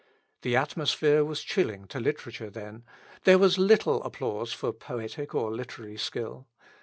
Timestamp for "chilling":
1.43-1.85